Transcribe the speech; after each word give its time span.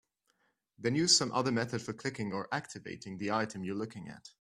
Then 0.79 0.95
use 0.95 1.15
some 1.15 1.31
other 1.31 1.51
method 1.51 1.79
for 1.83 1.93
clicking 1.93 2.33
or 2.33 2.47
"activating" 2.51 3.19
the 3.19 3.31
item 3.33 3.63
you're 3.63 3.75
looking 3.75 4.07
at. 4.09 4.29